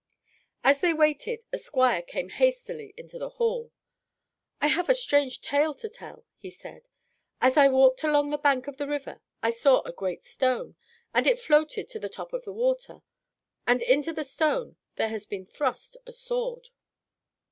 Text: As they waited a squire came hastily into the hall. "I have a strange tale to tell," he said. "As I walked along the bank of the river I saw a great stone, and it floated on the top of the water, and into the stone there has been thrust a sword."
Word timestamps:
As 0.63 0.81
they 0.81 0.95
waited 0.95 1.43
a 1.53 1.59
squire 1.59 2.01
came 2.01 2.29
hastily 2.29 2.91
into 2.97 3.19
the 3.19 3.29
hall. 3.37 3.71
"I 4.59 4.65
have 4.65 4.89
a 4.89 4.95
strange 4.95 5.41
tale 5.41 5.75
to 5.75 5.87
tell," 5.87 6.25
he 6.39 6.49
said. 6.49 6.87
"As 7.39 7.55
I 7.55 7.67
walked 7.69 8.01
along 8.03 8.31
the 8.31 8.39
bank 8.39 8.65
of 8.65 8.77
the 8.77 8.87
river 8.87 9.21
I 9.43 9.51
saw 9.51 9.81
a 9.81 9.91
great 9.93 10.23
stone, 10.23 10.75
and 11.13 11.27
it 11.27 11.39
floated 11.39 11.95
on 11.95 12.01
the 12.01 12.09
top 12.09 12.33
of 12.33 12.45
the 12.45 12.51
water, 12.51 13.03
and 13.67 13.83
into 13.83 14.11
the 14.11 14.23
stone 14.23 14.75
there 14.95 15.09
has 15.09 15.27
been 15.27 15.45
thrust 15.45 15.97
a 16.07 16.13
sword." 16.13 16.69